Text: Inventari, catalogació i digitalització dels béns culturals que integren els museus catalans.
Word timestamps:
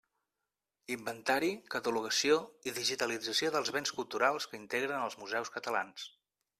Inventari, 0.95 1.49
catalogació 1.75 2.39
i 2.71 2.75
digitalització 2.79 3.55
dels 3.59 3.73
béns 3.79 3.97
culturals 4.01 4.53
que 4.55 4.63
integren 4.65 5.09
els 5.11 5.23
museus 5.25 5.57
catalans. 5.59 6.13